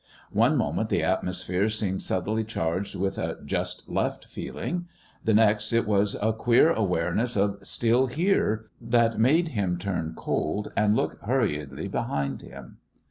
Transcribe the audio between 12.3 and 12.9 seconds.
him.